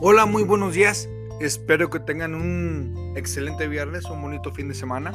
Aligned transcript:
Hola, 0.00 0.26
muy 0.26 0.44
buenos 0.44 0.74
días. 0.74 1.08
Espero 1.40 1.90
que 1.90 1.98
tengan 1.98 2.36
un 2.36 3.14
excelente 3.16 3.66
viernes, 3.66 4.04
un 4.04 4.22
bonito 4.22 4.52
fin 4.52 4.68
de 4.68 4.74
semana. 4.76 5.12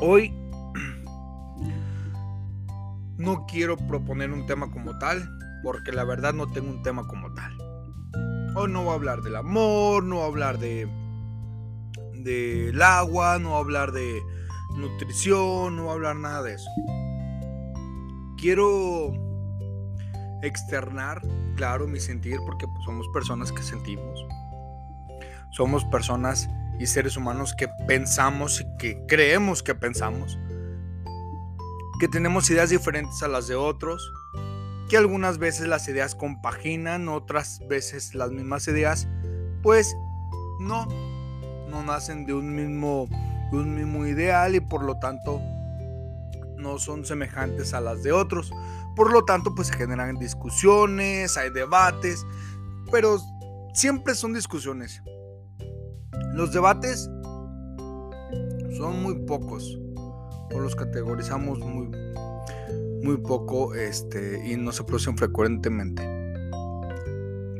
Hoy 0.00 0.30
no 3.18 3.44
quiero 3.44 3.76
proponer 3.76 4.32
un 4.32 4.46
tema 4.46 4.70
como 4.70 4.98
tal, 4.98 5.28
porque 5.62 5.92
la 5.92 6.04
verdad 6.04 6.32
no 6.32 6.50
tengo 6.52 6.70
un 6.70 6.82
tema 6.82 7.06
como 7.06 7.34
tal. 7.34 7.54
Hoy 8.56 8.72
no 8.72 8.84
voy 8.84 8.92
a 8.92 8.94
hablar 8.94 9.20
del 9.20 9.36
amor, 9.36 10.02
no 10.02 10.16
voy 10.16 10.24
a 10.24 10.28
hablar 10.28 10.58
de 10.58 10.88
del 12.14 12.80
agua, 12.80 13.38
no 13.38 13.50
voy 13.50 13.58
a 13.58 13.60
hablar 13.60 13.92
de 13.92 14.22
nutrición, 14.74 15.76
no 15.76 15.82
voy 15.82 15.90
a 15.90 15.94
hablar 15.96 16.16
nada 16.16 16.42
de 16.42 16.54
eso. 16.54 16.70
Quiero 18.38 19.23
externar, 20.46 21.22
claro, 21.56 21.86
mi 21.86 22.00
sentir, 22.00 22.38
porque 22.46 22.66
pues, 22.66 22.84
somos 22.84 23.06
personas 23.12 23.52
que 23.52 23.62
sentimos. 23.62 24.26
Somos 25.50 25.84
personas 25.84 26.48
y 26.78 26.86
seres 26.86 27.16
humanos 27.16 27.54
que 27.54 27.68
pensamos 27.86 28.60
y 28.60 28.76
que 28.78 29.04
creemos 29.06 29.62
que 29.62 29.74
pensamos. 29.74 30.38
Que 32.00 32.08
tenemos 32.08 32.50
ideas 32.50 32.70
diferentes 32.70 33.22
a 33.22 33.28
las 33.28 33.46
de 33.46 33.54
otros. 33.54 34.12
Que 34.88 34.96
algunas 34.96 35.38
veces 35.38 35.68
las 35.68 35.88
ideas 35.88 36.14
compaginan, 36.14 37.08
otras 37.08 37.60
veces 37.68 38.14
las 38.14 38.30
mismas 38.30 38.68
ideas, 38.68 39.08
pues 39.62 39.96
no, 40.60 40.86
no 41.68 41.82
nacen 41.82 42.26
de 42.26 42.34
un 42.34 42.54
mismo, 42.54 43.06
de 43.50 43.58
un 43.58 43.74
mismo 43.74 44.06
ideal 44.06 44.54
y 44.54 44.60
por 44.60 44.84
lo 44.84 44.98
tanto 44.98 45.40
no 46.56 46.78
son 46.78 47.04
semejantes 47.04 47.74
a 47.74 47.80
las 47.80 48.02
de 48.02 48.12
otros. 48.12 48.52
Por 48.94 49.12
lo 49.12 49.24
tanto, 49.24 49.54
pues 49.54 49.68
se 49.68 49.74
generan 49.74 50.16
discusiones, 50.16 51.36
hay 51.36 51.50
debates, 51.50 52.24
pero 52.90 53.18
siempre 53.72 54.14
son 54.14 54.32
discusiones. 54.32 55.02
Los 56.34 56.52
debates 56.52 57.10
son 58.76 59.02
muy 59.02 59.14
pocos, 59.26 59.78
o 60.52 60.60
los 60.60 60.76
categorizamos 60.76 61.58
muy, 61.58 61.90
muy 63.02 63.16
poco 63.18 63.74
este, 63.74 64.48
y 64.48 64.56
no 64.56 64.72
se 64.72 64.84
producen 64.84 65.16
frecuentemente. 65.16 66.08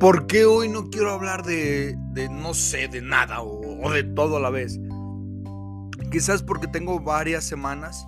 ¿Por 0.01 0.27
qué 0.27 0.45
hoy 0.45 0.69
no 0.69 0.91
quiero 0.91 1.13
hablar 1.13 1.45
de, 1.45 1.97
de 2.13 2.29
no 2.29 2.53
sé, 2.53 2.89
de 2.89 3.01
nada 3.01 3.41
o, 3.43 3.81
o 3.83 3.91
de 3.91 4.03
todo 4.03 4.37
a 4.37 4.41
la 4.41 4.51
vez? 4.51 4.79
Quizás 6.11 6.43
porque 6.43 6.67
tengo 6.69 7.01
varias 7.01 7.45
semanas 7.45 8.07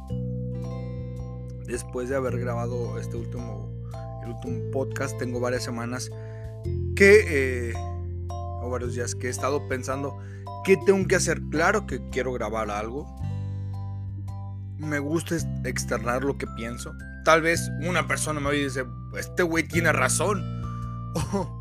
después 1.67 2.09
de 2.09 2.17
haber 2.17 2.39
grabado 2.39 2.98
este 2.98 3.17
último, 3.17 3.72
podcast, 4.72 5.17
tengo 5.19 5.41
varias 5.41 5.62
semanas 5.62 6.11
que, 6.97 7.70
eh, 7.70 7.75
o 8.28 8.69
varios 8.70 8.95
días 8.95 9.14
que 9.14 9.28
he 9.28 9.31
estado 9.31 9.69
pensando 9.69 10.19
qué 10.64 10.77
tengo 10.84 11.06
que 11.06 11.17
hacer. 11.17 11.41
Claro 11.50 11.87
que 11.87 12.09
quiero 12.11 12.33
grabar 12.33 12.70
algo. 12.70 13.06
Me 14.78 14.98
gusta 14.98 15.37
externar 15.64 16.25
lo 16.25 16.37
que 16.37 16.47
pienso. 16.56 16.92
Tal 17.25 17.42
vez 17.42 17.70
una 17.87 18.06
persona 18.06 18.41
me 18.41 18.48
oye 18.48 18.61
y 18.61 18.64
dice, 18.64 18.84
este 19.19 19.42
güey 19.42 19.67
tiene 19.67 19.92
razón. 19.92 20.44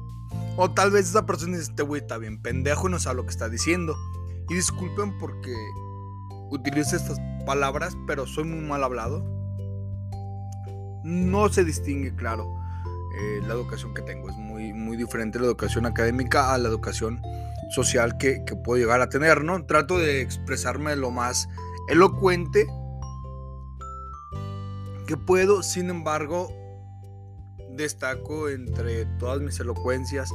O, 0.58 0.64
o 0.64 0.72
tal 0.72 0.92
vez 0.92 1.10
esa 1.10 1.26
persona 1.26 1.58
dice, 1.58 1.70
este 1.70 1.84
güey 1.84 2.02
está 2.02 2.18
bien 2.18 2.42
pendejo 2.42 2.88
y 2.88 2.92
no 2.92 3.00
sabe 3.00 3.18
lo 3.18 3.24
que 3.24 3.30
está 3.30 3.50
diciendo. 3.50 3.96
Y 4.50 4.56
disculpen 4.56 5.18
porque 5.18 5.54
utilizo 6.50 6.96
estas 6.96 7.18
palabras, 7.46 7.98
pero 8.08 8.26
soy 8.26 8.44
muy 8.44 8.60
mal 8.66 8.84
hablado 8.84 9.35
no 11.06 11.50
se 11.50 11.64
distingue, 11.64 12.16
claro, 12.16 12.52
eh, 13.20 13.42
la 13.48 13.54
educación 13.54 13.94
que 13.94 14.02
tengo. 14.02 14.30
Es 14.30 14.36
muy, 14.36 14.74
muy 14.74 14.98
diferente 14.98 15.40
la 15.40 15.46
educación 15.46 15.86
académica 15.86 16.54
a 16.54 16.58
la 16.58 16.68
educación 16.68 17.22
social 17.70 18.18
que, 18.18 18.44
puedo 18.64 18.82
llegar 18.82 19.02
a 19.02 19.10
tener, 19.10 19.44
¿no? 19.44 19.66
Trato 19.66 19.98
de 19.98 20.22
expresarme 20.22 20.96
lo 20.96 21.12
más 21.12 21.48
elocuente 21.88 22.68
que 25.08 25.16
puedo, 25.16 25.62
sin 25.62 25.92
embargo, 25.92 26.52
destaco 27.76 28.50
entre 28.50 29.06
todas 29.20 29.40
mis 29.42 29.60
elocuencias 29.60 30.32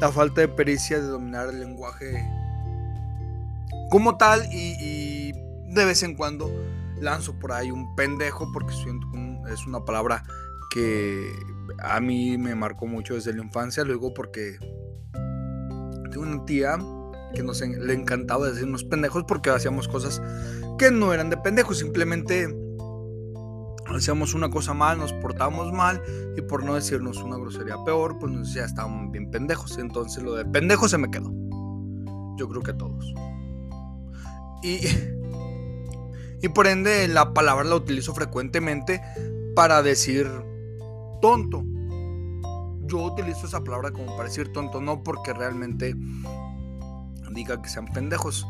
la 0.00 0.10
falta 0.12 0.40
de 0.40 0.48
pericia 0.48 0.98
de 0.98 1.06
dominar 1.06 1.48
el 1.48 1.60
lenguaje 1.60 2.24
como 3.90 4.16
tal 4.16 4.46
y, 4.52 5.32
de 5.32 5.84
vez 5.84 6.02
en 6.02 6.14
cuando 6.14 6.50
lanzo 7.00 7.38
por 7.38 7.52
ahí 7.52 7.70
un 7.70 7.94
pendejo 7.96 8.50
porque 8.52 8.74
siento 8.74 9.06
es 9.52 9.66
una 9.66 9.84
palabra 9.84 10.24
que 10.70 11.32
a 11.78 12.00
mí 12.00 12.36
me 12.38 12.54
marcó 12.54 12.86
mucho 12.86 13.14
desde 13.14 13.32
la 13.32 13.42
infancia, 13.42 13.84
luego 13.84 14.14
porque 14.14 14.58
tengo 16.10 16.22
una 16.22 16.44
tía 16.44 16.78
que 17.34 17.42
nos 17.42 17.60
le 17.60 17.92
encantaba 17.92 18.48
decirnos 18.48 18.84
pendejos 18.84 19.24
porque 19.26 19.50
hacíamos 19.50 19.88
cosas 19.88 20.22
que 20.78 20.90
no 20.90 21.12
eran 21.12 21.30
de 21.30 21.36
pendejos, 21.36 21.78
simplemente 21.78 22.48
hacíamos 23.86 24.34
una 24.34 24.50
cosa 24.50 24.74
mal, 24.74 24.98
nos 24.98 25.12
portábamos 25.14 25.72
mal 25.72 26.02
y 26.36 26.42
por 26.42 26.64
no 26.64 26.74
decirnos 26.74 27.22
una 27.22 27.36
grosería 27.36 27.76
peor, 27.84 28.18
pues 28.18 28.32
nos 28.32 28.48
decía 28.48 28.64
estaban 28.64 29.10
bien 29.10 29.30
pendejos. 29.30 29.78
Entonces 29.78 30.22
lo 30.22 30.34
de 30.34 30.44
pendejo 30.44 30.88
se 30.88 30.98
me 30.98 31.10
quedó. 31.10 31.32
Yo 32.36 32.48
creo 32.48 32.62
que 32.62 32.72
todos. 32.72 33.12
Y 34.62 34.80
y 36.40 36.48
por 36.48 36.66
ende 36.66 37.08
la 37.08 37.32
palabra 37.34 37.64
la 37.64 37.76
utilizo 37.76 38.14
frecuentemente 38.14 39.00
para 39.58 39.82
decir 39.82 40.30
tonto. 41.20 41.64
Yo 42.86 42.98
utilizo 42.98 43.44
esa 43.44 43.64
palabra 43.64 43.90
como 43.90 44.16
para 44.16 44.28
decir 44.28 44.52
tonto, 44.52 44.80
no 44.80 45.02
porque 45.02 45.32
realmente 45.32 45.96
diga 47.32 47.60
que 47.60 47.68
sean 47.68 47.88
pendejos. 47.88 48.46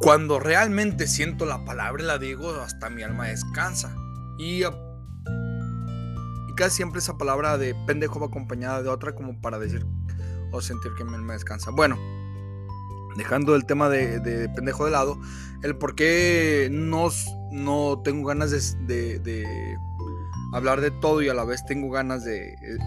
Cuando 0.00 0.40
realmente 0.40 1.06
siento 1.06 1.46
la 1.46 1.64
palabra 1.64 2.02
y 2.02 2.06
la 2.06 2.18
digo, 2.18 2.50
hasta 2.56 2.90
mi 2.90 3.04
alma 3.04 3.28
descansa. 3.28 3.94
Y, 4.36 4.64
y 4.64 6.54
casi 6.56 6.74
siempre 6.74 6.98
esa 6.98 7.16
palabra 7.16 7.56
de 7.56 7.76
pendejo 7.86 8.18
va 8.18 8.26
acompañada 8.26 8.82
de 8.82 8.88
otra 8.88 9.14
como 9.14 9.40
para 9.40 9.60
decir 9.60 9.86
o 10.50 10.60
sentir 10.60 10.90
que 10.98 11.04
mi 11.04 11.14
alma 11.14 11.34
descansa. 11.34 11.70
Bueno, 11.70 11.96
dejando 13.16 13.54
el 13.54 13.64
tema 13.64 13.88
de, 13.88 14.48
pendejo 14.56 14.86
de 14.86 14.90
lado, 14.90 15.20
el 15.62 15.76
por 15.76 15.94
qué 15.94 16.68
no, 16.68 17.10
no 17.52 18.02
tengo 18.02 18.26
ganas 18.26 18.50
de, 18.88 19.20
hablar 20.52 20.80
de 20.80 20.90
todo 20.90 21.22
y 21.22 21.28
a 21.28 21.34
la 21.34 21.44
vez 21.44 21.64
tengo 21.64 21.90
ganas 21.90 22.24
de 22.24 22.52
eh, 22.52 22.78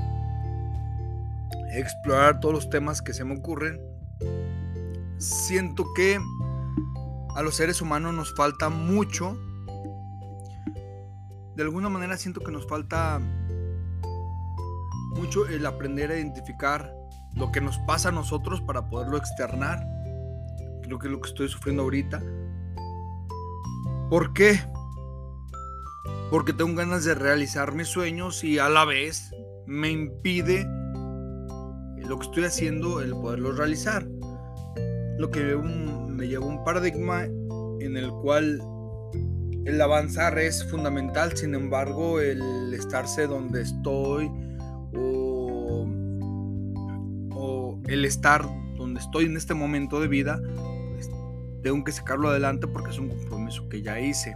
explorar 1.73 2.39
todos 2.39 2.53
los 2.53 2.69
temas 2.69 3.01
que 3.01 3.13
se 3.13 3.23
me 3.23 3.35
ocurren, 3.35 3.79
siento 5.17 5.85
que 5.95 6.19
a 7.35 7.41
los 7.41 7.55
seres 7.55 7.81
humanos 7.81 8.13
nos 8.13 8.33
falta 8.35 8.69
mucho. 8.69 9.37
De 11.55 11.63
alguna 11.63 11.89
manera 11.89 12.17
siento 12.17 12.41
que 12.41 12.51
nos 12.51 12.67
falta 12.67 13.19
mucho 15.15 15.47
el 15.47 15.65
aprender 15.65 16.11
a 16.11 16.15
identificar 16.15 16.93
lo 17.33 17.51
que 17.51 17.61
nos 17.61 17.77
pasa 17.79 18.09
a 18.09 18.11
nosotros 18.11 18.61
para 18.61 18.89
poderlo 18.89 19.17
externar 19.17 19.95
creo 20.85 20.99
que 20.99 21.07
es 21.07 21.11
lo 21.11 21.21
que 21.21 21.29
estoy 21.29 21.49
sufriendo 21.49 21.83
ahorita. 21.83 22.21
¿Por 24.09 24.33
qué? 24.33 24.59
Porque 26.29 26.53
tengo 26.53 26.75
ganas 26.75 27.05
de 27.05 27.15
realizar 27.15 27.73
mis 27.73 27.87
sueños 27.87 28.43
y 28.43 28.59
a 28.59 28.69
la 28.69 28.85
vez 28.85 29.31
me 29.65 29.91
impide 29.91 30.65
lo 31.97 32.19
que 32.19 32.25
estoy 32.25 32.43
haciendo 32.45 33.01
el 33.01 33.11
poderlos 33.11 33.57
realizar. 33.57 34.07
Lo 35.17 35.31
que 35.31 35.55
me 35.55 36.27
lleva 36.27 36.45
un 36.45 36.63
paradigma 36.63 37.23
en 37.23 37.97
el 37.97 38.09
cual 38.09 38.61
el 39.65 39.81
avanzar 39.81 40.37
es 40.37 40.63
fundamental, 40.69 41.35
sin 41.35 41.55
embargo 41.55 42.19
el 42.19 42.73
estarse 42.73 43.28
donde 43.28 43.61
estoy 43.61 44.29
o, 44.93 45.87
o 47.33 47.81
el 47.87 48.05
estar 48.05 48.45
donde 48.78 48.99
estoy 48.99 49.25
en 49.25 49.37
este 49.37 49.53
momento 49.53 49.99
de 49.99 50.07
vida 50.07 50.39
tengo 51.66 51.84
que 51.84 51.91
sacarlo 51.91 52.29
adelante 52.29 52.67
porque 52.67 52.91
es 52.91 53.00
un 53.00 53.09
compromiso 53.09 53.67
que 53.70 53.82
ya 53.82 54.00
hice. 54.00 54.35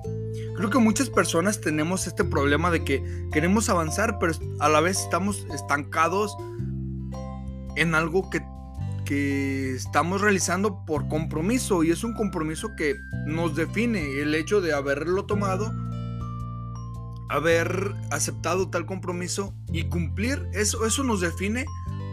Creo 0.56 0.72
que 0.72 0.80
muchas 0.80 1.12
personas 1.12 1.62
tenemos 1.62 2.08
este 2.08 2.24
problema 2.24 2.72
de 2.72 2.84
que 2.84 3.04
queremos 3.32 3.70
avanzar, 3.70 4.18
pero 4.18 4.34
a 4.60 4.68
la 4.68 4.82
vez 4.82 5.00
estamos 5.00 5.46
estancados 5.54 6.36
en 7.76 7.94
algo 7.94 8.32
que, 8.32 8.42
que 9.06 9.76
estamos 9.76 10.22
realizando 10.22 10.84
por 10.86 11.08
compromiso 11.08 11.84
y 11.84 11.92
es 11.92 12.04
un 12.04 12.16
compromiso 12.16 12.70
que 12.76 12.96
nos 13.28 13.56
define 13.56 14.20
el 14.22 14.34
hecho 14.34 14.60
de 14.60 14.74
haberlo 14.74 15.28
tomado 15.28 15.72
haber 17.30 17.94
aceptado 18.10 18.72
tal 18.72 18.88
compromiso 18.88 19.54
y 19.72 19.84
cumplir, 19.84 20.48
eso, 20.54 20.84
eso 20.84 21.04
nos 21.04 21.22
define 21.22 21.64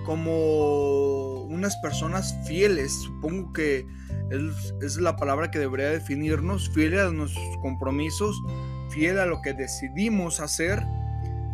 como 0.05 1.45
unas 1.45 1.75
personas 1.79 2.37
fieles. 2.47 2.93
Supongo 2.93 3.55
que 3.55 3.87
es, 4.31 4.97
la 4.97 5.17
palabra 5.17 5.51
que 5.51 5.59
debería 5.59 5.91
definirnos, 5.91 6.71
fiel 6.71 6.99
a 6.99 7.11
nuestros 7.11 7.45
compromisos, 7.63 8.37
fiel 8.91 9.19
a 9.19 9.27
lo 9.27 9.41
que 9.43 9.55
decidimos 9.55 10.41
hacer. 10.41 10.83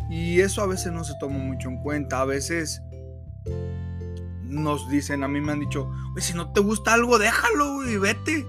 Y 0.09 0.41
eso 0.41 0.61
a 0.61 0.67
veces 0.67 0.91
no 0.91 1.03
se 1.03 1.13
toma 1.19 1.37
mucho 1.37 1.69
en 1.69 1.81
cuenta. 1.81 2.21
A 2.21 2.25
veces 2.25 2.81
nos 4.43 4.89
dicen, 4.89 5.23
a 5.23 5.27
mí 5.27 5.41
me 5.41 5.51
han 5.51 5.59
dicho, 5.59 5.89
si 6.17 6.33
no 6.33 6.51
te 6.51 6.61
gusta 6.61 6.93
algo, 6.93 7.17
déjalo 7.19 7.87
y 7.87 7.97
vete. 7.97 8.45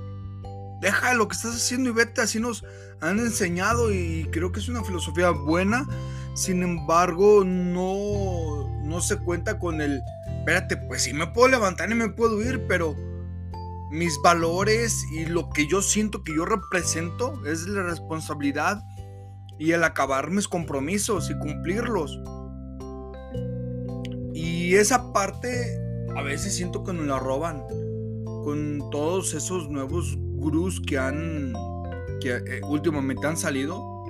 Deja 0.80 1.14
lo 1.14 1.28
que 1.28 1.36
estás 1.36 1.54
haciendo 1.54 1.90
y 1.90 1.92
vete. 1.92 2.20
Así 2.20 2.40
nos 2.40 2.64
han 3.00 3.18
enseñado 3.18 3.92
y 3.92 4.28
creo 4.30 4.52
que 4.52 4.60
es 4.60 4.68
una 4.68 4.84
filosofía 4.84 5.30
buena. 5.30 5.86
Sin 6.34 6.62
embargo, 6.62 7.44
no, 7.44 8.82
no 8.82 9.00
se 9.00 9.16
cuenta 9.18 9.58
con 9.58 9.80
el, 9.80 10.02
espérate, 10.38 10.76
pues 10.76 11.02
sí 11.02 11.12
me 11.12 11.28
puedo 11.28 11.48
levantar 11.48 11.90
y 11.90 11.94
me 11.94 12.08
puedo 12.08 12.42
ir, 12.42 12.66
pero 12.66 12.96
mis 13.94 14.20
valores 14.20 15.06
y 15.12 15.24
lo 15.26 15.50
que 15.50 15.68
yo 15.68 15.80
siento 15.80 16.24
que 16.24 16.34
yo 16.34 16.44
represento 16.44 17.46
es 17.46 17.68
la 17.68 17.84
responsabilidad 17.84 18.82
y 19.56 19.70
el 19.70 19.84
acabar 19.84 20.32
mis 20.32 20.48
compromisos 20.48 21.30
y 21.30 21.38
cumplirlos. 21.38 22.18
Y 24.34 24.74
esa 24.74 25.12
parte 25.12 25.78
a 26.16 26.22
veces 26.22 26.56
siento 26.56 26.82
que 26.82 26.92
nos 26.92 27.06
la 27.06 27.20
roban 27.20 27.62
con 28.42 28.90
todos 28.90 29.32
esos 29.32 29.68
nuevos 29.70 30.18
gurús 30.18 30.80
que 30.80 30.98
han 30.98 31.52
que 32.20 32.34
eh, 32.34 32.60
últimamente 32.68 33.26
han 33.26 33.36
salido 33.36 34.04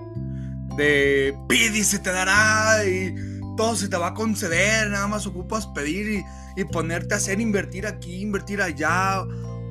de 0.79 1.37
pide 1.47 1.79
y 1.79 1.85
se 1.85 1.99
te 1.99 2.11
dará 2.11 2.85
y 2.87 3.15
todo 3.57 3.77
se 3.77 3.89
te 3.89 3.99
va 3.99 4.09
a 4.09 4.15
conceder, 4.15 4.89
nada 4.89 5.07
más 5.09 5.27
ocupas 5.27 5.67
pedir 5.69 6.09
y, 6.09 6.61
y 6.61 6.65
ponerte 6.65 7.15
a 7.15 7.19
hacer 7.19 7.41
invertir 7.41 7.87
aquí, 7.87 8.23
invertir 8.23 8.63
allá 8.63 9.25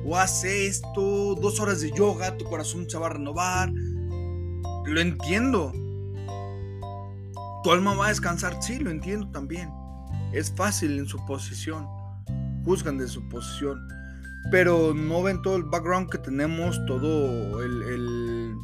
o 0.04 0.16
hace 0.16 0.66
esto, 0.66 1.34
dos 1.34 1.60
horas 1.60 1.80
de 1.80 1.90
yoga, 1.92 2.36
tu 2.36 2.44
corazón 2.44 2.88
se 2.88 2.98
va 2.98 3.06
a 3.06 3.10
renovar. 3.10 3.72
Lo 4.86 5.00
entiendo. 5.00 5.72
Tu 7.62 7.72
alma 7.72 7.94
va 7.94 8.06
a 8.06 8.08
descansar, 8.10 8.62
sí, 8.62 8.78
lo 8.78 8.90
entiendo 8.90 9.30
también. 9.30 9.70
Es 10.32 10.52
fácil 10.54 10.98
en 10.98 11.06
su 11.06 11.24
posición. 11.24 11.86
Juzgan 12.64 12.98
de 12.98 13.08
su 13.08 13.26
posición. 13.28 13.88
Pero 14.50 14.92
no 14.92 15.22
ven 15.22 15.40
todo 15.40 15.56
el 15.56 15.62
background 15.62 16.10
que 16.10 16.18
tenemos, 16.18 16.78
todo 16.86 17.62
el, 17.62 18.54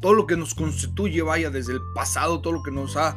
todo 0.00 0.14
lo 0.14 0.26
que 0.26 0.38
nos 0.38 0.54
constituye, 0.54 1.20
vaya, 1.20 1.50
desde 1.50 1.74
el 1.74 1.80
pasado, 1.94 2.40
todo 2.40 2.54
lo 2.54 2.62
que 2.62 2.70
nos 2.70 2.96
ha, 2.96 3.14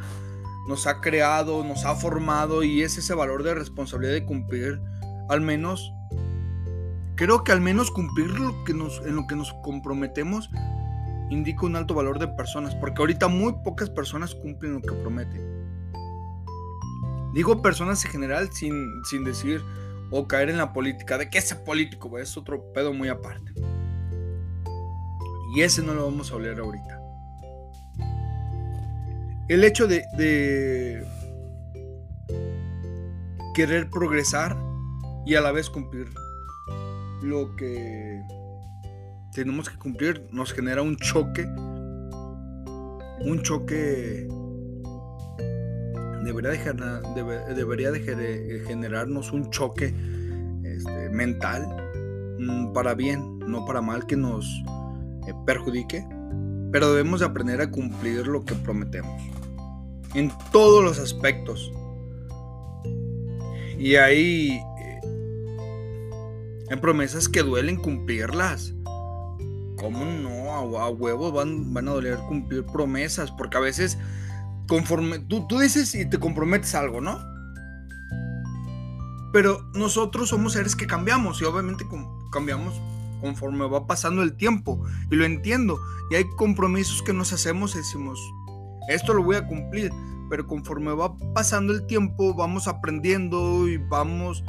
nos 0.67 0.85
ha 0.87 0.99
creado, 0.99 1.63
nos 1.63 1.85
ha 1.85 1.95
formado 1.95 2.63
y 2.63 2.81
es 2.81 2.97
ese 2.97 3.13
valor 3.13 3.43
de 3.43 3.55
responsabilidad 3.55 4.13
de 4.13 4.25
cumplir 4.25 4.81
al 5.29 5.39
menos 5.39 5.93
Creo 7.15 7.43
que 7.43 7.51
al 7.51 7.61
menos 7.61 7.91
cumplir 7.91 8.31
lo 8.31 8.63
que 8.63 8.73
nos, 8.73 8.99
en 9.05 9.15
lo 9.15 9.27
que 9.27 9.35
nos 9.35 9.53
comprometemos 9.63 10.49
indica 11.29 11.65
un 11.65 11.75
alto 11.75 11.93
valor 11.93 12.19
de 12.19 12.27
personas, 12.27 12.75
porque 12.75 13.01
ahorita 13.01 13.27
muy 13.27 13.53
pocas 13.63 13.89
personas 13.89 14.33
cumplen 14.35 14.73
lo 14.73 14.81
que 14.81 14.93
prometen. 14.93 15.41
Digo 17.33 17.61
personas 17.61 18.03
en 18.05 18.11
general 18.11 18.51
sin, 18.51 18.73
sin 19.05 19.23
decir 19.23 19.61
o 20.11 20.27
caer 20.27 20.49
en 20.49 20.57
la 20.57 20.73
política, 20.73 21.17
de 21.17 21.29
que 21.29 21.39
ese 21.39 21.55
político 21.55 22.17
es 22.19 22.37
otro 22.37 22.71
pedo 22.73 22.93
muy 22.93 23.09
aparte. 23.09 23.53
Y 25.55 25.61
ese 25.61 25.81
no 25.83 25.93
lo 25.93 26.05
vamos 26.05 26.31
a 26.31 26.35
hablar 26.35 26.59
ahorita. 26.59 26.99
El 29.49 29.63
hecho 29.63 29.87
de, 29.87 30.03
de 30.17 31.05
querer 33.53 33.89
progresar 33.89 34.55
y 35.25 35.35
a 35.35 35.41
la 35.41 35.51
vez 35.51 35.69
cumplir 35.69 36.07
lo 37.23 37.55
que 37.55 38.21
tenemos 39.33 39.69
que 39.69 39.77
cumplir 39.77 40.27
nos 40.31 40.53
genera 40.53 40.81
un 40.81 40.97
choque, 40.97 41.45
un 43.21 43.41
choque 43.41 44.27
debería 46.23 46.51
de, 46.51 47.55
debería 47.55 47.91
de 47.91 48.63
generarnos 48.67 49.31
un 49.31 49.49
choque 49.49 49.93
este, 50.63 51.09
mental 51.09 51.65
mm, 52.39 52.73
para 52.73 52.93
bien, 52.93 53.39
no 53.39 53.65
para 53.65 53.81
mal 53.81 54.05
que 54.05 54.17
nos 54.17 54.45
eh, 55.27 55.33
perjudique, 55.45 56.05
pero 56.71 56.91
debemos 56.91 57.21
de 57.21 57.25
aprender 57.25 57.61
a 57.61 57.71
cumplir 57.71 58.27
lo 58.27 58.43
que 58.43 58.55
prometemos 58.55 59.21
en 60.13 60.31
todos 60.51 60.83
los 60.83 60.99
aspectos. 60.99 61.71
Y 63.77 63.95
ahí 63.95 64.61
en 66.69 66.81
promesas 66.81 67.29
que 67.29 67.43
duelen 67.43 67.77
cumplirlas. 67.77 68.73
¿Cómo 69.77 70.05
no? 70.05 70.77
A, 70.79 70.89
huevos 70.89 71.33
van, 71.33 71.73
van 71.73 71.87
a 71.87 71.91
doler 71.91 72.17
cumplir 72.27 72.65
promesas, 72.65 73.31
porque 73.31 73.57
a 73.57 73.59
veces, 73.59 73.97
conforme 74.67 75.19
tú, 75.19 75.47
tú 75.47 75.59
dices 75.59 75.93
y 75.95 76.09
te 76.09 76.19
comprometes 76.19 76.75
algo, 76.75 77.01
¿no? 77.01 77.19
Pero 79.33 79.65
nosotros 79.73 80.29
somos 80.29 80.53
seres 80.53 80.75
que 80.75 80.85
cambiamos 80.85 81.41
y 81.41 81.45
obviamente 81.45 81.85
cambiamos 82.31 82.79
conforme 83.19 83.67
va 83.67 83.87
pasando 83.87 84.21
el 84.21 84.35
tiempo. 84.35 84.83
Y 85.09 85.15
lo 85.15 85.25
entiendo. 85.25 85.79
Y 86.11 86.15
hay 86.15 86.25
compromisos 86.37 87.01
que 87.01 87.13
nos 87.13 87.33
hacemos 87.33 87.73
y 87.73 87.79
decimos, 87.79 88.19
esto 88.89 89.13
lo 89.13 89.23
voy 89.23 89.37
a 89.37 89.47
cumplir. 89.47 89.91
Pero 90.29 90.45
conforme 90.45 90.93
va 90.93 91.17
pasando 91.33 91.73
el 91.73 91.85
tiempo, 91.87 92.33
vamos 92.33 92.67
aprendiendo 92.67 93.67
y 93.67 93.77
vamos 93.77 94.43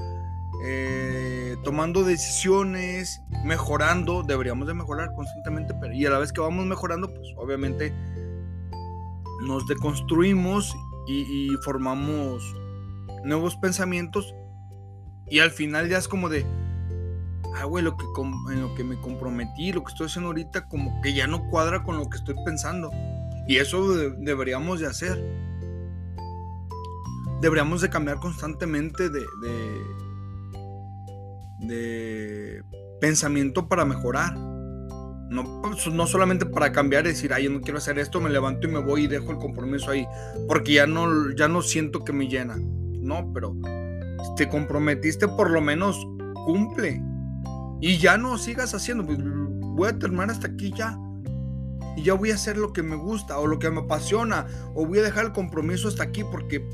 eh, 0.67 1.57
tomando 1.63 2.05
decisiones, 2.05 3.21
mejorando, 3.45 4.23
deberíamos 4.23 4.67
de 4.67 4.73
mejorar 4.73 5.13
constantemente, 5.13 5.75
pero 5.79 5.93
y 5.93 6.07
a 6.07 6.11
la 6.11 6.19
vez 6.19 6.33
que 6.33 6.41
vamos 6.41 6.65
mejorando, 6.65 7.13
pues 7.13 7.35
obviamente 7.37 7.93
nos 9.47 9.67
deconstruimos 9.67 10.75
y, 11.07 11.51
formamos 11.65 12.43
nuevos 13.25 13.57
pensamientos 13.57 14.35
y 15.27 15.41
al 15.41 15.51
final 15.51 15.91
ya 15.91 15.99
es 15.99 16.09
como 16.09 16.31
de, 16.31 16.47
ah, 17.57 17.65
güey, 17.65 17.85
lo 17.85 17.99
que, 17.99 18.07
en 18.51 18.63
lo 18.63 18.75
que 18.75 18.85
me 18.85 18.99
comprometí, 18.99 19.71
lo 19.71 19.85
que 19.85 19.93
estoy 19.93 20.07
haciendo 20.07 20.29
ahorita, 20.29 20.67
como 20.69 20.99
que 21.03 21.13
ya 21.13 21.27
no 21.27 21.47
cuadra 21.51 21.83
con 21.83 21.99
lo 21.99 22.09
que 22.09 22.17
estoy 22.17 22.37
pensando. 22.43 22.91
Y 23.47 23.57
eso 23.57 23.95
deberíamos 23.95 24.81
de 24.81 24.87
hacer. 24.87 25.23
Deberíamos 27.43 27.83
de 27.83 27.91
cambiar 27.91 28.19
constantemente 28.19 29.11
de 29.11 29.21
de 29.21 30.04
pensamiento 33.01 33.69
para 33.69 33.85
mejorar. 33.85 34.35
No, 34.37 35.63
pues, 35.63 35.87
no 35.89 36.07
solamente 36.07 36.47
para 36.47 36.73
cambiar 36.73 37.07
y 37.07 37.09
decir, 37.09 37.33
ay, 37.33 37.45
yo 37.45 37.51
no 37.51 37.61
quiero 37.61 37.79
hacer 37.79 37.99
esto, 37.99 38.21
me 38.21 38.31
levanto 38.31 38.69
y 38.69 38.71
me 38.71 38.79
voy 38.79 39.05
y 39.05 39.07
dejo 39.09 39.33
el 39.33 39.39
compromiso 39.39 39.91
ahí, 39.91 40.07
porque 40.47 40.75
ya 40.75 40.87
no, 40.87 41.35
ya 41.35 41.49
no 41.49 41.61
siento 41.63 42.05
que 42.05 42.13
me 42.13 42.29
llena. 42.29 42.57
No, 42.57 43.33
pero 43.33 43.57
te 44.37 44.49
comprometiste, 44.49 45.29
por 45.29 45.51
lo 45.51 45.61
menos 45.61 45.99
cumple. 46.47 47.03
Y 47.81 47.99
ya 47.99 48.17
no 48.17 48.39
sigas 48.39 48.75
haciendo, 48.75 49.05
pues, 49.05 49.19
voy 49.21 49.89
a 49.89 49.99
terminar 49.99 50.31
hasta 50.31 50.49
aquí 50.49 50.73
ya. 50.75 50.99
Y 51.97 52.03
ya 52.03 52.15
voy 52.15 52.31
a 52.31 52.35
hacer 52.35 52.57
lo 52.57 52.73
que 52.73 52.83
me 52.83 52.97
gusta 52.97 53.39
o 53.39 53.47
lo 53.47 53.59
que 53.59 53.71
me 53.71 53.81
apasiona, 53.81 54.47
o 54.75 54.87
voy 54.87 54.99
a 54.99 55.03
dejar 55.03 55.27
el 55.27 55.33
compromiso 55.33 55.89
hasta 55.89 56.05
aquí 56.05 56.23
porque 56.25 56.67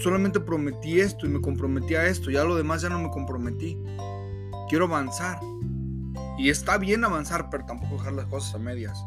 solamente 0.00 0.40
prometí 0.40 1.00
esto 1.00 1.26
y 1.26 1.28
me 1.28 1.40
comprometí 1.40 1.94
a 1.94 2.06
esto, 2.06 2.30
ya 2.30 2.44
lo 2.44 2.56
demás 2.56 2.82
ya 2.82 2.88
no 2.88 2.98
me 2.98 3.10
comprometí. 3.10 3.78
Quiero 4.68 4.86
avanzar. 4.86 5.40
Y 6.38 6.48
está 6.48 6.78
bien 6.78 7.04
avanzar, 7.04 7.48
pero 7.50 7.66
tampoco 7.66 7.96
dejar 7.96 8.14
las 8.14 8.26
cosas 8.26 8.54
a 8.54 8.58
medias. 8.58 8.98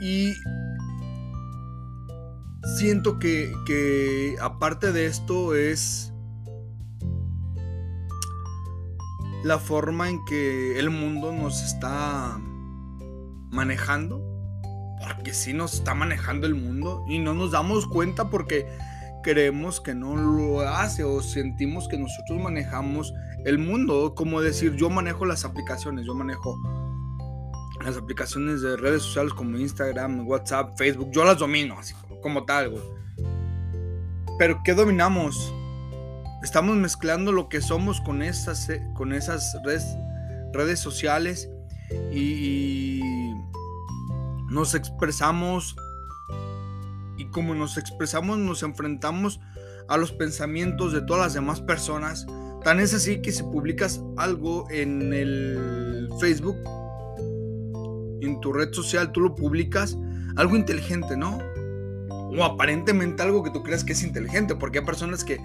Y 0.00 0.32
siento 2.78 3.18
que, 3.18 3.52
que 3.66 4.36
aparte 4.40 4.92
de 4.92 5.06
esto 5.06 5.54
es 5.54 6.12
la 9.42 9.58
forma 9.58 10.08
en 10.08 10.24
que 10.24 10.78
el 10.78 10.90
mundo 10.90 11.32
nos 11.32 11.62
está 11.62 12.38
manejando 13.50 14.29
porque 15.06 15.32
sí 15.32 15.52
nos 15.52 15.74
está 15.74 15.94
manejando 15.94 16.46
el 16.46 16.54
mundo 16.54 17.04
y 17.08 17.18
no 17.18 17.34
nos 17.34 17.52
damos 17.52 17.86
cuenta 17.86 18.28
porque 18.30 18.66
creemos 19.22 19.80
que 19.80 19.94
no 19.94 20.16
lo 20.16 20.60
hace 20.60 21.04
o 21.04 21.22
sentimos 21.22 21.88
que 21.88 21.98
nosotros 21.98 22.40
manejamos 22.40 23.12
el 23.44 23.58
mundo, 23.58 24.14
como 24.14 24.40
decir, 24.40 24.76
yo 24.76 24.90
manejo 24.90 25.24
las 25.24 25.44
aplicaciones, 25.44 26.06
yo 26.06 26.14
manejo 26.14 26.58
las 27.84 27.96
aplicaciones 27.96 28.60
de 28.60 28.76
redes 28.76 29.02
sociales 29.02 29.32
como 29.32 29.56
Instagram, 29.56 30.26
WhatsApp, 30.26 30.76
Facebook, 30.76 31.10
yo 31.12 31.24
las 31.24 31.38
domino, 31.38 31.78
así 31.78 31.94
como 32.22 32.44
tal, 32.44 32.74
Pero 34.38 34.60
¿qué 34.64 34.74
dominamos? 34.74 35.52
Estamos 36.42 36.76
mezclando 36.76 37.32
lo 37.32 37.48
que 37.48 37.60
somos 37.60 38.00
con 38.00 38.22
esas, 38.22 38.68
eh, 38.68 38.82
con 38.94 39.12
esas 39.12 39.56
redes, 39.64 39.96
redes 40.52 40.80
sociales 40.80 41.50
y 42.12 42.99
nos 44.50 44.74
expresamos 44.74 45.76
y 47.16 47.26
como 47.26 47.54
nos 47.54 47.76
expresamos 47.78 48.38
nos 48.38 48.62
enfrentamos 48.62 49.40
a 49.88 49.96
los 49.96 50.12
pensamientos 50.12 50.92
de 50.92 51.02
todas 51.02 51.22
las 51.22 51.34
demás 51.34 51.60
personas. 51.60 52.26
Tan 52.64 52.78
es 52.80 52.92
así 52.92 53.22
que 53.22 53.32
si 53.32 53.42
publicas 53.42 54.00
algo 54.16 54.66
en 54.70 55.12
el 55.12 56.08
Facebook, 56.20 56.56
en 58.20 58.38
tu 58.40 58.52
red 58.52 58.72
social, 58.72 59.12
tú 59.12 59.20
lo 59.20 59.34
publicas, 59.34 59.96
algo 60.36 60.56
inteligente, 60.56 61.16
¿no? 61.16 61.38
o 62.36 62.44
aparentemente 62.44 63.22
algo 63.22 63.42
que 63.42 63.50
tú 63.50 63.62
creas 63.62 63.84
que 63.84 63.92
es 63.92 64.02
inteligente, 64.02 64.54
porque 64.54 64.78
hay 64.78 64.84
personas 64.84 65.24
que, 65.24 65.40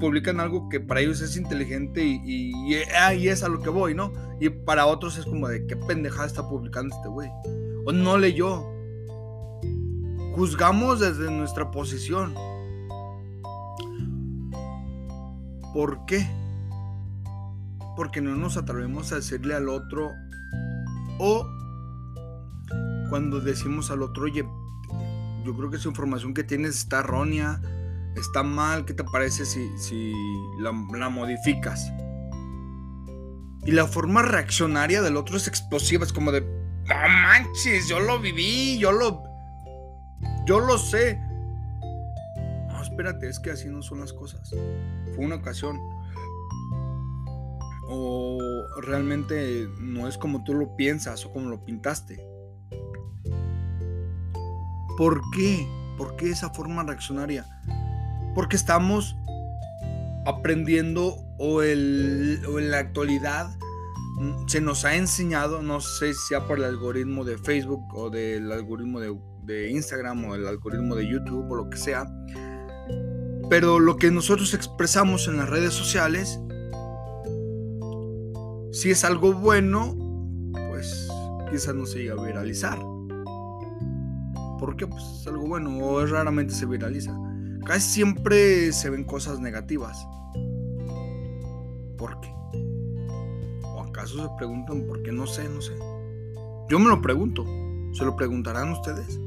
publican 0.00 0.40
algo 0.40 0.68
que 0.68 0.80
para 0.80 1.00
ellos 1.00 1.20
es 1.20 1.36
inteligente 1.36 2.02
y, 2.02 2.74
ahí 2.98 3.28
es 3.28 3.44
a 3.44 3.48
lo 3.48 3.60
que 3.60 3.70
voy, 3.70 3.94
¿no? 3.94 4.12
Y 4.40 4.48
para 4.48 4.86
otros 4.86 5.18
es 5.18 5.26
como 5.26 5.46
de 5.46 5.66
qué 5.66 5.76
pendejada 5.76 6.26
está 6.26 6.48
publicando 6.48 6.96
este 6.96 7.08
güey. 7.08 7.30
O 7.86 7.92
no 7.92 8.18
leyó. 8.18 8.66
Juzgamos 10.34 10.98
desde 10.98 11.30
nuestra 11.30 11.70
posición. 11.70 12.34
¿Por 15.72 16.04
qué? 16.06 16.26
Porque 17.96 18.20
no 18.20 18.34
nos 18.34 18.56
atrevemos 18.56 19.12
a 19.12 19.16
decirle 19.16 19.54
al 19.54 19.68
otro 19.68 20.10
o 21.18 21.46
cuando 23.08 23.40
decimos 23.40 23.90
al 23.90 24.02
otro, 24.02 24.24
oye, 24.24 24.44
yo 25.44 25.56
creo 25.56 25.70
que 25.70 25.76
esa 25.76 25.88
información 25.88 26.32
que 26.32 26.44
tienes 26.44 26.76
está 26.76 27.00
errónea, 27.00 27.60
está 28.16 28.42
mal, 28.42 28.84
¿qué 28.84 28.94
te 28.94 29.04
parece 29.04 29.44
si, 29.44 29.70
si 29.78 30.12
la, 30.58 30.72
modificas? 30.72 31.92
Y 33.66 33.72
la 33.72 33.86
forma 33.86 34.22
reaccionaria 34.22 35.02
del 35.02 35.16
otro 35.16 35.36
es 35.36 35.46
explosiva, 35.46 36.04
es 36.04 36.12
como 36.12 36.32
de, 36.32 36.40
no 36.40 36.94
manches, 36.94 37.88
yo 37.88 38.00
lo 38.00 38.18
viví, 38.18 38.78
yo 38.78 38.92
lo, 38.92 39.22
yo 40.46 40.60
lo 40.60 40.78
sé. 40.78 41.20
No, 42.68 42.82
espérate, 42.82 43.28
es 43.28 43.38
que 43.38 43.50
así 43.50 43.68
no 43.68 43.82
son 43.82 44.00
las 44.00 44.12
cosas. 44.12 44.50
Fue 45.14 45.24
una 45.24 45.36
ocasión. 45.36 45.78
O 47.92 48.38
realmente 48.82 49.68
no 49.78 50.08
es 50.08 50.16
como 50.16 50.44
tú 50.44 50.54
lo 50.54 50.76
piensas 50.76 51.24
o 51.26 51.32
como 51.32 51.50
lo 51.50 51.64
pintaste. 51.64 52.24
¿Por 54.96 55.20
qué? 55.30 55.66
¿Por 55.96 56.16
qué 56.16 56.30
esa 56.30 56.50
forma 56.50 56.82
reaccionaria? 56.82 57.46
Porque 58.34 58.56
estamos 58.56 59.16
aprendiendo 60.26 61.16
o, 61.38 61.62
en 61.62 62.70
la 62.70 62.78
actualidad 62.78 63.50
mm, 64.18 64.46
se 64.46 64.60
nos 64.60 64.84
ha 64.84 64.96
enseñado, 64.96 65.62
no 65.62 65.80
sé 65.80 66.12
si 66.14 66.20
sea 66.28 66.46
por 66.46 66.58
el 66.58 66.64
algoritmo 66.64 67.24
de 67.24 67.38
Facebook 67.38 67.82
o 67.94 68.10
del 68.10 68.52
algoritmo 68.52 69.00
de, 69.00 69.70
Instagram 69.70 70.24
o 70.26 70.34
el 70.36 70.46
algoritmo 70.46 70.94
de 70.94 71.08
YouTube 71.08 71.50
o 71.50 71.56
lo 71.56 71.70
que 71.70 71.76
sea, 71.76 72.06
pero 73.48 73.80
lo 73.80 73.96
que 73.96 74.12
nosotros 74.12 74.54
expresamos 74.54 75.26
en 75.26 75.38
las 75.38 75.48
redes 75.48 75.72
sociales, 75.72 76.38
si 78.70 78.90
es 78.90 79.04
algo 79.04 79.32
bueno, 79.32 79.96
pues 80.68 81.08
quizás 81.50 81.74
no 81.74 81.84
se 81.84 81.98
llegue 81.98 82.12
a 82.12 82.22
viralizar 82.22 82.78
porque 84.60 84.86
pues 84.86 85.02
es 85.02 85.26
algo 85.26 85.46
bueno 85.48 85.76
o 85.78 86.06
raramente 86.06 86.54
se 86.54 86.66
viraliza. 86.66 87.16
Casi 87.64 87.90
siempre 87.90 88.72
se 88.72 88.90
ven 88.90 89.04
cosas 89.04 89.40
negativas. 89.40 90.06
¿Por 91.96 92.20
qué? 92.20 92.32
¿O 93.62 93.82
acaso 93.82 94.22
se 94.22 94.28
preguntan 94.38 94.86
por 94.86 95.02
qué? 95.02 95.12
No 95.12 95.26
sé, 95.26 95.48
no 95.48 95.60
sé. 95.60 95.72
Yo 96.68 96.78
me 96.78 96.88
lo 96.88 97.00
pregunto. 97.00 97.44
¿Se 97.92 98.04
lo 98.04 98.16
preguntarán 98.16 98.70
ustedes? 98.70 99.18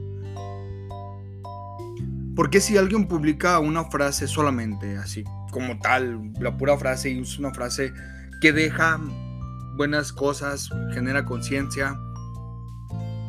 ¿Por 2.36 2.50
qué 2.50 2.60
si 2.60 2.78
alguien 2.78 3.08
publica 3.08 3.60
una 3.60 3.86
frase 3.86 4.28
solamente, 4.28 4.98
así 4.98 5.24
como 5.52 5.78
tal, 5.80 6.34
la 6.40 6.58
pura 6.58 6.78
frase 6.78 7.12
y 7.12 7.22
usa 7.22 7.40
una 7.40 7.54
frase 7.54 7.94
que 8.42 8.52
deja 8.52 9.00
buenas 9.78 10.12
cosas, 10.12 10.70
genera 10.94 11.26
conciencia, 11.26 11.96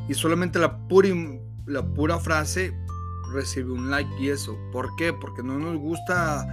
y 0.08 0.14
solamente 0.14 0.58
la 0.58 0.88
pura 0.88 1.08
la 1.66 1.82
pura 1.82 2.18
frase 2.18 2.72
recibe 3.34 3.72
un 3.72 3.90
like 3.90 4.10
y 4.18 4.30
eso. 4.30 4.56
¿Por 4.72 4.94
qué? 4.96 5.12
Porque 5.12 5.42
no 5.42 5.58
nos 5.58 5.76
gusta 5.76 6.46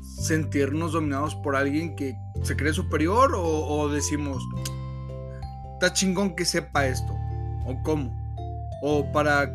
sentirnos 0.00 0.92
dominados 0.92 1.34
por 1.36 1.56
alguien 1.56 1.94
que 1.94 2.16
se 2.42 2.56
cree 2.56 2.72
superior 2.72 3.32
o, 3.36 3.88
decimos, 3.88 4.42
está 5.74 5.92
chingón 5.92 6.34
que 6.34 6.44
sepa 6.44 6.86
esto. 6.86 7.12
¿O 7.66 7.80
cómo? 7.84 8.16
O 8.82 9.10
para 9.12 9.52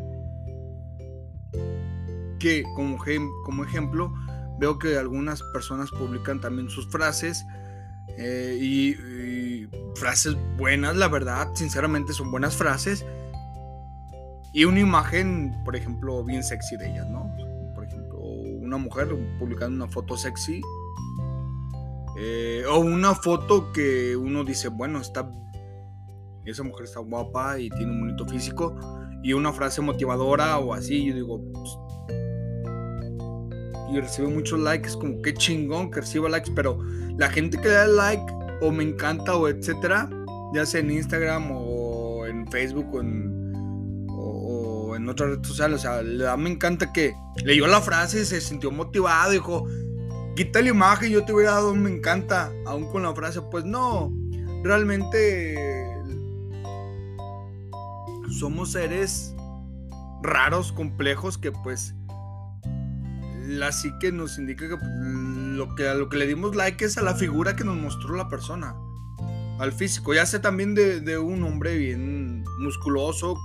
que, 2.38 2.62
como, 2.76 3.64
ejemplo, 3.64 4.14
veo 4.58 4.78
que 4.78 4.96
algunas 4.96 5.42
personas 5.52 5.90
publican 5.90 6.40
también 6.40 6.68
sus 6.68 6.86
frases 6.88 7.44
eh, 8.18 8.58
y 8.60 8.94
frases 9.96 10.36
buenas, 10.56 10.96
la 10.96 11.08
verdad, 11.08 11.48
sinceramente 11.54 12.12
son 12.12 12.30
buenas 12.30 12.54
frases 12.54 13.04
y 14.54 14.64
una 14.66 14.78
imagen, 14.78 15.52
por 15.64 15.74
ejemplo, 15.74 16.22
bien 16.22 16.44
sexy 16.44 16.76
de 16.76 16.88
ellas, 16.88 17.10
¿no? 17.10 17.28
Por 17.74 17.84
ejemplo, 17.84 18.20
una 18.20 18.76
mujer 18.76 19.08
publicando 19.36 19.84
una 19.84 19.92
foto 19.92 20.16
sexy. 20.16 20.60
Eh, 22.16 22.62
o 22.70 22.78
una 22.78 23.16
foto 23.16 23.72
que 23.72 24.16
uno 24.16 24.44
dice, 24.44 24.68
bueno, 24.68 25.00
está. 25.00 25.28
Esa 26.44 26.62
mujer 26.62 26.84
está 26.84 27.00
guapa 27.00 27.58
y 27.58 27.68
tiene 27.68 27.90
un 27.90 28.00
bonito 28.02 28.24
físico. 28.26 28.76
Y 29.24 29.32
una 29.32 29.52
frase 29.52 29.80
motivadora 29.80 30.56
o 30.58 30.72
así, 30.72 31.04
yo 31.04 31.14
digo. 31.16 31.42
Pues, 31.52 31.78
y 33.90 34.00
recibe 34.00 34.28
muchos 34.28 34.60
likes, 34.60 34.92
como 34.92 35.20
qué 35.20 35.34
chingón 35.34 35.90
que 35.90 36.00
reciba 36.00 36.28
likes. 36.28 36.52
Pero 36.54 36.78
la 37.18 37.28
gente 37.28 37.58
que 37.58 37.66
le 37.66 37.74
da 37.74 37.86
like, 37.88 38.32
o 38.60 38.70
me 38.70 38.84
encanta, 38.84 39.34
o 39.34 39.48
etcétera, 39.48 40.08
ya 40.54 40.64
sea 40.64 40.78
en 40.78 40.92
Instagram 40.92 41.50
o 41.50 42.24
en 42.26 42.46
Facebook 42.46 42.94
o 42.94 43.00
en 43.00 43.33
en 45.04 45.10
otra 45.10 45.26
red 45.26 45.44
social. 45.44 45.74
O 45.74 45.78
sea, 45.78 46.02
me 46.36 46.50
encanta 46.50 46.92
que 46.92 47.14
leyó 47.44 47.66
la 47.66 47.80
frase, 47.80 48.24
se 48.24 48.40
sintió 48.40 48.70
motivado, 48.70 49.30
dijo, 49.30 49.66
quita 50.34 50.60
la 50.62 50.70
imagen, 50.70 51.12
yo 51.12 51.24
te 51.24 51.32
hubiera 51.32 51.52
dado 51.52 51.72
un 51.72 51.82
me 51.82 51.90
encanta, 51.90 52.50
aún 52.66 52.90
con 52.90 53.02
la 53.02 53.14
frase. 53.14 53.40
Pues 53.50 53.64
no, 53.64 54.12
realmente 54.64 55.56
somos 58.38 58.72
seres 58.72 59.34
raros, 60.22 60.72
complejos, 60.72 61.36
que 61.38 61.52
pues 61.52 61.94
la 63.46 63.70
psique 63.72 64.10
nos 64.10 64.38
indica 64.38 64.66
que 64.66 64.78
pues, 64.78 64.90
lo 64.90 65.74
que 65.74 65.86
a 65.86 65.94
lo 65.94 66.08
que 66.08 66.16
le 66.16 66.26
dimos 66.26 66.56
like 66.56 66.82
es 66.82 66.96
a 66.96 67.02
la 67.02 67.14
figura 67.14 67.54
que 67.54 67.62
nos 67.62 67.76
mostró 67.76 68.16
la 68.16 68.28
persona, 68.28 68.74
al 69.58 69.72
físico. 69.72 70.14
Ya 70.14 70.24
sé 70.24 70.38
también 70.38 70.74
de 70.74 71.18
un 71.18 71.42
hombre 71.44 71.76
bien 71.76 72.42
musculoso, 72.58 73.38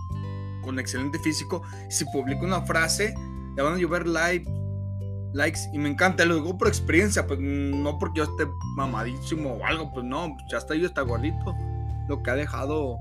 con 0.61 0.79
excelente 0.79 1.19
físico, 1.19 1.61
si 1.89 2.05
publico 2.05 2.45
una 2.45 2.61
frase, 2.61 3.13
le 3.55 3.63
van 3.63 3.73
a 3.73 3.77
llover 3.77 4.07
like, 4.07 4.49
likes 5.33 5.59
y 5.73 5.77
me 5.77 5.89
encanta, 5.89 6.25
lo 6.25 6.35
digo 6.35 6.57
por 6.57 6.67
experiencia, 6.67 7.27
pues 7.27 7.39
no 7.39 7.97
porque 7.99 8.19
yo 8.19 8.23
esté 8.23 8.47
mamadísimo 8.75 9.53
o 9.53 9.65
algo, 9.65 9.91
pues 9.91 10.05
no, 10.05 10.35
ya 10.51 10.57
está 10.57 10.75
yo 10.75 10.87
está 10.87 11.01
gordito, 11.01 11.55
lo 12.07 12.21
que 12.23 12.31
ha 12.31 12.35
dejado 12.35 12.97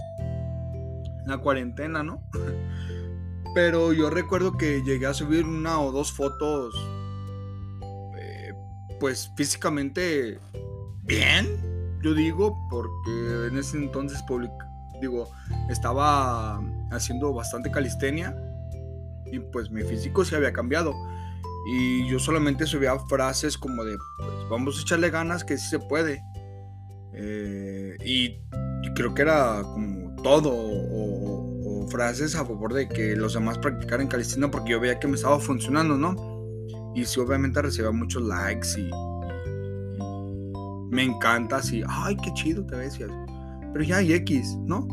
la 1.26 1.38
cuarentena, 1.38 2.02
¿no? 2.02 2.22
Pero 3.54 3.92
yo 3.92 4.10
recuerdo 4.10 4.56
que 4.56 4.82
llegué 4.82 5.06
a 5.06 5.14
subir 5.14 5.44
una 5.44 5.80
o 5.80 5.90
dos 5.90 6.12
fotos, 6.12 6.74
eh, 8.16 8.52
pues 9.00 9.30
físicamente 9.36 10.38
bien, 11.02 11.46
yo 12.02 12.14
digo, 12.14 12.56
porque 12.70 13.48
en 13.50 13.58
ese 13.58 13.78
entonces 13.78 14.22
publicé 14.22 14.52
digo, 15.00 15.30
estaba 15.68 16.60
haciendo 16.90 17.32
bastante 17.32 17.70
calistenia 17.70 18.36
y 19.32 19.38
pues 19.38 19.70
mi 19.70 19.82
físico 19.82 20.24
se 20.24 20.36
había 20.36 20.52
cambiado. 20.52 20.94
Y 21.70 22.08
yo 22.08 22.18
solamente 22.18 22.66
subía 22.66 22.98
frases 23.08 23.58
como 23.58 23.84
de, 23.84 23.96
pues 24.18 24.48
vamos 24.50 24.78
a 24.78 24.82
echarle 24.82 25.10
ganas, 25.10 25.44
que 25.44 25.58
sí 25.58 25.68
se 25.68 25.78
puede. 25.78 26.22
Eh, 27.12 27.96
y, 28.04 28.38
creo 28.94 29.14
que 29.14 29.22
era 29.22 29.62
como 29.62 30.16
todo, 30.22 30.50
o, 30.52 31.86
frases 31.90 32.34
a 32.34 32.44
favor 32.44 32.74
de 32.74 32.88
que 32.88 33.16
los 33.16 33.34
demás 33.34 33.58
practicaran 33.58 34.08
calistenia 34.08 34.50
porque 34.50 34.72
yo 34.72 34.80
veía 34.80 34.98
que 34.98 35.08
me 35.08 35.14
estaba 35.14 35.38
funcionando, 35.38 35.96
¿no? 35.96 36.14
Y 36.94 37.04
sí, 37.04 37.20
obviamente 37.20 37.62
recibía 37.62 37.90
muchos 37.90 38.22
likes 38.22 38.68
y, 38.78 38.90
me 40.90 41.02
encanta 41.02 41.56
así, 41.56 41.82
ay, 41.86 42.16
qué 42.16 42.32
chido 42.34 42.64
te 42.66 42.76
ves. 42.76 42.98
Pero 43.72 43.84
ya 43.84 43.98
hay 43.98 44.12
X, 44.12 44.56
¿no? 44.66 44.86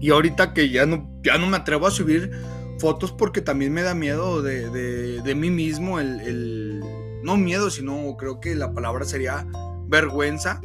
Y 0.00 0.10
ahorita 0.10 0.54
que 0.54 0.70
ya 0.70 0.86
no, 0.86 1.08
ya 1.22 1.36
no 1.38 1.46
me 1.46 1.56
atrevo 1.58 1.86
a 1.86 1.90
subir 1.90 2.30
fotos 2.78 3.12
porque 3.12 3.42
también 3.42 3.72
me 3.72 3.82
da 3.82 3.94
miedo 3.94 4.42
de, 4.42 5.34
mí 5.36 5.50
mismo, 5.50 6.00
el, 6.00 6.80
no 7.22 7.36
miedo, 7.36 7.70
sino 7.70 8.16
creo 8.16 8.40
que 8.40 8.54
la 8.54 8.72
palabra 8.72 9.04
sería 9.04 9.46
vergüenza 9.88 10.60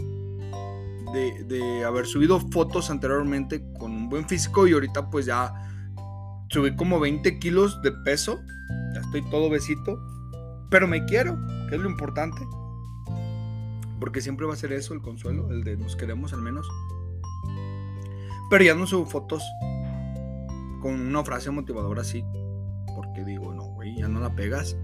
de, 1.14 1.44
de, 1.44 1.84
haber 1.84 2.06
subido 2.06 2.40
fotos 2.40 2.90
anteriormente 2.90 3.64
con 3.78 3.92
un 3.92 4.10
buen 4.10 4.28
físico 4.28 4.68
y 4.68 4.74
ahorita 4.74 5.10
pues 5.10 5.26
ya 5.26 5.54
subí 6.50 6.76
como 6.76 7.00
20 7.00 7.40
kilos 7.40 7.82
de 7.82 7.92
peso, 7.92 8.40
ya 8.94 9.02
estoy 9.02 9.22
todo 9.30 9.50
besito, 9.50 10.00
pero 10.70 10.88
me 10.88 11.04
quiero, 11.06 11.38
que 11.70 11.76
es 11.76 11.82
lo 11.82 11.90
importante, 11.90 12.42
porque 14.00 14.22
siempre 14.22 14.46
va 14.46 14.54
a 14.54 14.58
ser 14.58 14.74
eso 14.74 14.94
el 14.94 15.02
consuelo, 15.02 15.50
el 15.52 15.64
de 15.64 15.78
nos 15.78 15.96
queremos 15.96 16.34
al 16.34 16.42
menos. 16.42 16.68
Pero 18.50 18.64
ya 18.64 18.76
no 18.76 18.86
subo 18.86 19.06
fotos 19.06 19.44
con 20.82 21.00
una 21.00 21.24
frase 21.24 21.50
motivadora 21.50 22.02
así. 22.02 22.24
Porque 22.96 23.24
digo, 23.24 23.54
no, 23.54 23.64
güey, 23.66 23.98
ya 23.98 24.08
no 24.08 24.20
la 24.20 24.36
pegas. 24.36 24.78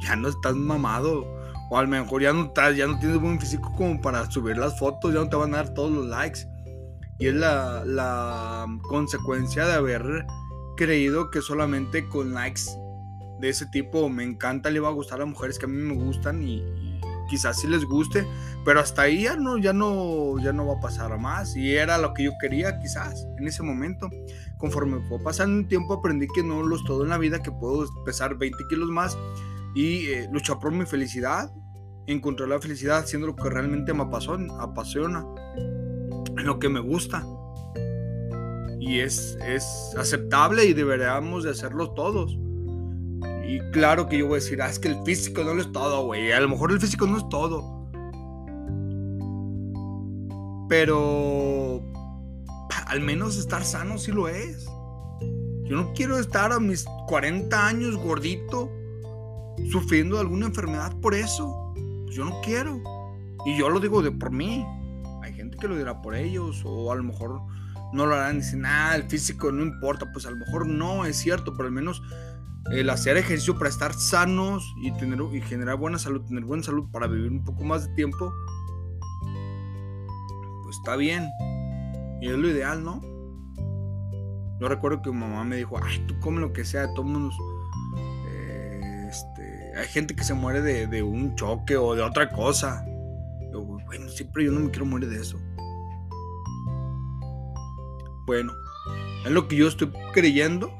Ya 0.00 0.16
no 0.16 0.28
estás 0.28 0.54
mamado. 0.54 1.26
O 1.68 1.78
a 1.78 1.82
lo 1.82 1.88
mejor 1.88 2.22
ya 2.22 2.32
no, 2.32 2.44
estás, 2.44 2.76
ya 2.76 2.86
no 2.86 2.98
tienes 2.98 3.20
buen 3.20 3.38
físico 3.40 3.72
como 3.76 4.00
para 4.00 4.30
subir 4.30 4.56
las 4.56 4.78
fotos. 4.78 5.12
Ya 5.12 5.20
no 5.20 5.28
te 5.28 5.36
van 5.36 5.54
a 5.54 5.58
dar 5.58 5.74
todos 5.74 5.90
los 5.90 6.06
likes. 6.06 6.40
Y 7.18 7.28
es 7.28 7.34
la, 7.34 8.66
consecuencia 8.82 9.66
de 9.66 9.74
haber 9.74 10.26
creído 10.76 11.30
que 11.30 11.40
solamente 11.40 12.06
con 12.08 12.34
likes 12.34 12.62
de 13.40 13.48
ese 13.48 13.66
tipo 13.66 14.08
me 14.08 14.24
encanta, 14.24 14.70
le 14.70 14.80
va 14.80 14.88
a 14.88 14.92
gustar 14.92 15.20
a 15.20 15.26
mujeres 15.26 15.58
que 15.58 15.64
a 15.66 15.68
mí 15.68 15.76
me 15.76 15.94
gustan 15.94 16.42
y, 16.42 16.62
quizás 17.28 17.60
sí 17.60 17.66
les 17.66 17.84
guste, 17.84 18.26
pero 18.64 18.80
hasta 18.80 19.02
ahí 19.02 19.24
ya 19.24 19.36
no, 19.36 19.58
ya 19.58 19.72
no, 19.72 20.38
ya 20.38 20.52
no 20.52 20.66
va 20.66 20.74
a 20.74 20.80
pasar 20.80 21.18
más 21.18 21.56
y 21.56 21.74
era 21.74 21.98
lo 21.98 22.14
que 22.14 22.24
yo 22.24 22.32
quería 22.40 22.78
quizás 22.78 23.26
en 23.38 23.46
ese 23.46 23.62
momento. 23.62 24.08
Conforme 24.58 25.00
fue 25.08 25.18
pasando 25.22 25.56
un 25.58 25.68
tiempo 25.68 25.94
aprendí 25.94 26.26
que 26.34 26.42
no 26.42 26.62
lo 26.62 26.76
es 26.76 26.84
todo 26.84 27.04
en 27.04 27.10
la 27.10 27.18
vida, 27.18 27.42
que 27.42 27.52
puedo 27.52 27.86
pesar 28.04 28.36
20 28.36 28.56
kilos 28.68 28.88
más 28.88 29.16
y 29.74 30.06
eh, 30.06 30.28
luchar 30.32 30.58
por 30.58 30.72
mi 30.72 30.86
felicidad, 30.86 31.52
encontrar 32.06 32.48
la 32.48 32.60
felicidad 32.60 32.98
haciendo 32.98 33.26
lo 33.26 33.36
que 33.36 33.50
realmente 33.50 33.92
me 33.92 34.02
apasiona 34.02 35.24
lo 36.44 36.58
que 36.58 36.68
me 36.68 36.80
gusta. 36.80 37.24
Y 38.78 39.00
es, 39.00 39.36
es 39.44 39.94
aceptable 39.98 40.64
y 40.64 40.72
deberíamos 40.72 41.44
de 41.44 41.50
hacerlo 41.50 41.90
todos. 41.92 42.38
Y 43.46 43.60
claro 43.70 44.08
que 44.08 44.18
yo 44.18 44.26
voy 44.26 44.38
a 44.38 44.42
decir, 44.42 44.60
ah, 44.60 44.68
es 44.68 44.78
que 44.78 44.88
el 44.88 45.02
físico 45.04 45.44
no 45.44 45.54
lo 45.54 45.62
es 45.62 45.70
todo, 45.70 46.04
güey. 46.04 46.32
A 46.32 46.40
lo 46.40 46.48
mejor 46.48 46.72
el 46.72 46.80
físico 46.80 47.06
no 47.06 47.18
es 47.18 47.28
todo. 47.28 47.88
Pero 50.68 51.80
al 52.86 53.00
menos 53.00 53.36
estar 53.36 53.64
sano 53.64 53.98
sí 53.98 54.10
lo 54.10 54.28
es. 54.28 54.66
Yo 55.64 55.76
no 55.76 55.92
quiero 55.94 56.18
estar 56.18 56.52
a 56.52 56.58
mis 56.58 56.86
40 57.06 57.66
años 57.66 57.96
gordito, 57.96 58.70
sufriendo 59.70 60.16
de 60.16 60.22
alguna 60.22 60.46
enfermedad 60.46 60.92
por 61.00 61.14
eso. 61.14 61.72
Yo 62.10 62.24
no 62.24 62.40
quiero. 62.40 62.82
Y 63.44 63.56
yo 63.56 63.68
lo 63.68 63.78
digo 63.78 64.02
de 64.02 64.10
por 64.10 64.32
mí. 64.32 64.64
Hay 65.22 65.32
gente 65.34 65.56
que 65.56 65.68
lo 65.68 65.76
dirá 65.76 66.02
por 66.02 66.16
ellos, 66.16 66.62
o 66.64 66.90
a 66.90 66.96
lo 66.96 67.04
mejor 67.04 67.40
no 67.92 68.06
lo 68.06 68.14
harán 68.14 68.36
y 68.36 68.40
dicen, 68.40 68.66
ah, 68.66 68.96
el 68.96 69.04
físico 69.04 69.52
no 69.52 69.62
importa. 69.62 70.10
Pues 70.12 70.26
a 70.26 70.30
lo 70.30 70.36
mejor 70.36 70.66
no 70.66 71.04
es 71.04 71.16
cierto, 71.16 71.56
pero 71.56 71.68
al 71.68 71.74
menos 71.74 72.02
el 72.70 72.90
hacer 72.90 73.16
ejercicio 73.16 73.56
para 73.56 73.70
estar 73.70 73.94
sanos 73.94 74.74
y, 74.76 74.90
tener, 74.92 75.20
y 75.32 75.40
generar 75.40 75.76
buena 75.76 75.98
salud, 75.98 76.22
tener 76.22 76.44
buena 76.44 76.62
salud 76.62 76.90
para 76.90 77.06
vivir 77.06 77.30
un 77.30 77.44
poco 77.44 77.64
más 77.64 77.88
de 77.88 77.94
tiempo, 77.94 78.32
pues 80.62 80.76
está 80.76 80.96
bien. 80.96 81.28
Y 82.20 82.28
es 82.28 82.36
lo 82.36 82.48
ideal, 82.48 82.82
¿no? 82.82 83.00
Yo 84.60 84.68
recuerdo 84.68 85.02
que 85.02 85.10
mi 85.10 85.18
mamá 85.18 85.44
me 85.44 85.56
dijo, 85.56 85.78
ay, 85.82 85.98
tú 86.06 86.18
come 86.20 86.40
lo 86.40 86.52
que 86.52 86.64
sea, 86.64 86.92
todos 86.94 87.34
eh, 88.28 89.08
este, 89.08 89.76
hay 89.76 89.86
gente 89.86 90.16
que 90.16 90.24
se 90.24 90.34
muere 90.34 90.62
de, 90.62 90.86
de, 90.86 91.02
un 91.02 91.36
choque 91.36 91.76
o 91.76 91.94
de 91.94 92.02
otra 92.02 92.30
cosa. 92.30 92.84
Yo, 93.52 93.62
bueno, 93.62 94.08
siempre 94.08 94.44
yo 94.44 94.52
no 94.52 94.60
me 94.60 94.70
quiero 94.70 94.86
morir 94.86 95.10
de 95.10 95.20
eso. 95.20 95.38
Bueno, 98.26 98.52
es 99.24 99.30
lo 99.30 99.46
que 99.46 99.56
yo 99.56 99.68
estoy 99.68 99.92
creyendo 100.12 100.72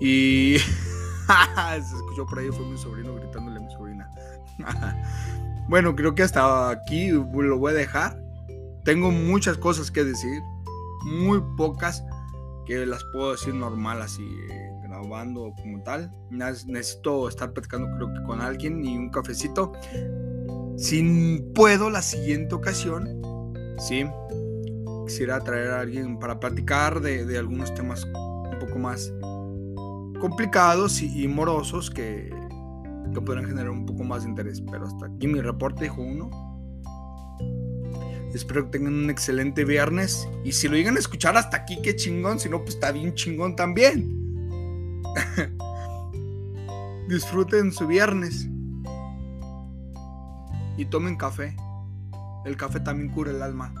y 0.00 0.56
se 1.74 1.96
escuchó 1.96 2.26
por 2.26 2.38
ahí, 2.38 2.48
fue 2.48 2.66
mi 2.66 2.78
sobrino 2.78 3.14
gritándole 3.14 3.58
a 3.58 3.62
mi 3.62 3.72
sobrina. 3.72 4.10
bueno, 5.68 5.94
creo 5.94 6.14
que 6.14 6.22
hasta 6.22 6.70
aquí 6.70 7.08
lo 7.10 7.58
voy 7.58 7.72
a 7.72 7.74
dejar. 7.74 8.22
Tengo 8.84 9.10
muchas 9.10 9.58
cosas 9.58 9.90
que 9.90 10.04
decir, 10.04 10.40
muy 11.04 11.42
pocas 11.56 12.04
que 12.66 12.84
las 12.84 13.02
puedo 13.12 13.32
decir 13.32 13.54
normal 13.54 14.02
así 14.02 14.22
grabando 14.82 15.52
como 15.56 15.82
tal. 15.82 16.12
Necesito 16.30 17.28
estar 17.28 17.52
platicando 17.52 17.88
creo 17.96 18.12
que 18.12 18.22
con 18.26 18.40
alguien 18.40 18.84
y 18.84 18.96
un 18.96 19.10
cafecito. 19.10 19.72
Si 20.76 21.42
puedo 21.54 21.90
la 21.90 22.02
siguiente 22.02 22.54
ocasión, 22.54 23.22
sí, 23.78 24.04
quisiera 25.06 25.40
traer 25.40 25.70
a 25.70 25.80
alguien 25.80 26.18
para 26.18 26.38
platicar 26.38 27.00
de, 27.00 27.24
de 27.24 27.38
algunos 27.38 27.72
temas 27.74 28.04
un 28.04 28.58
poco 28.60 28.78
más 28.78 29.10
complicados 30.18 31.02
y, 31.02 31.26
morosos 31.28 31.90
que, 31.90 32.30
que 33.12 33.20
podrán 33.20 33.46
generar 33.46 33.70
un 33.70 33.86
poco 33.86 34.04
más 34.04 34.24
de 34.24 34.30
interés. 34.30 34.60
Pero 34.60 34.86
hasta 34.86 35.06
aquí 35.06 35.26
mi 35.26 35.40
reporte, 35.40 35.84
dijo 35.84 36.02
uno. 36.02 36.30
Espero 38.34 38.64
que 38.64 38.78
tengan 38.78 38.94
un 38.94 39.10
excelente 39.10 39.64
viernes. 39.64 40.28
Y 40.44 40.52
si 40.52 40.68
lo 40.68 40.76
llegan 40.76 40.96
a 40.96 40.98
escuchar 40.98 41.36
hasta 41.36 41.56
aquí, 41.56 41.80
qué 41.82 41.96
chingón. 41.96 42.38
Si 42.38 42.48
no, 42.48 42.58
pues 42.58 42.74
está 42.74 42.92
bien 42.92 43.14
chingón 43.14 43.56
también. 43.56 44.22
Disfruten 47.08 47.72
su 47.72 47.86
viernes. 47.86 48.48
Y 50.76 50.84
tomen 50.84 51.16
café. 51.16 51.56
El 52.44 52.56
café 52.56 52.80
también 52.80 53.10
cura 53.10 53.30
el 53.30 53.42
alma. 53.42 53.72